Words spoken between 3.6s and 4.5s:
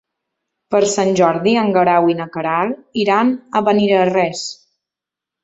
Beniarrés.